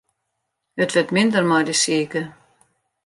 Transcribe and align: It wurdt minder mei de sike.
It 0.81 0.93
wurdt 0.93 1.13
minder 1.15 1.45
mei 1.47 1.63
de 1.67 1.75
sike. 1.83 2.21